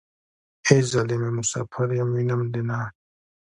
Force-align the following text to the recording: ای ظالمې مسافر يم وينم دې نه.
ای 0.67 0.79
ظالمې 0.91 1.29
مسافر 1.39 1.87
يم 1.99 2.09
وينم 2.13 2.41
دې 2.53 2.61
نه. 2.69 2.79